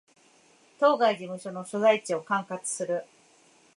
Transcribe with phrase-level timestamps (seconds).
[0.79, 3.05] 当該事務所の所在地を管轄する